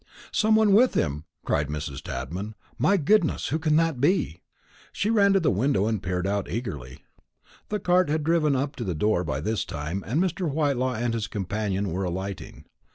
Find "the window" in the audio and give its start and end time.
5.39-5.85